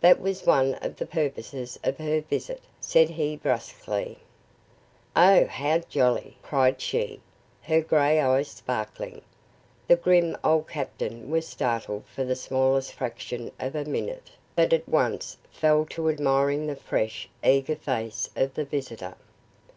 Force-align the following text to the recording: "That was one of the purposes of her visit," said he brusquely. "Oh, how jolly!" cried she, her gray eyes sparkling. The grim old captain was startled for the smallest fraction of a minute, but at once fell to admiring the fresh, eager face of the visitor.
"That 0.00 0.20
was 0.20 0.46
one 0.46 0.74
of 0.74 0.94
the 0.94 1.04
purposes 1.04 1.76
of 1.82 1.98
her 1.98 2.20
visit," 2.20 2.62
said 2.80 3.10
he 3.10 3.34
brusquely. 3.34 4.18
"Oh, 5.16 5.46
how 5.46 5.78
jolly!" 5.88 6.36
cried 6.44 6.80
she, 6.80 7.20
her 7.62 7.80
gray 7.80 8.20
eyes 8.20 8.46
sparkling. 8.46 9.20
The 9.88 9.96
grim 9.96 10.36
old 10.44 10.68
captain 10.68 11.28
was 11.28 11.48
startled 11.48 12.04
for 12.06 12.22
the 12.22 12.36
smallest 12.36 12.92
fraction 12.92 13.50
of 13.58 13.74
a 13.74 13.84
minute, 13.84 14.30
but 14.54 14.72
at 14.72 14.88
once 14.88 15.36
fell 15.50 15.86
to 15.86 16.08
admiring 16.08 16.68
the 16.68 16.76
fresh, 16.76 17.28
eager 17.42 17.74
face 17.74 18.30
of 18.36 18.54
the 18.54 18.64
visitor. 18.64 19.16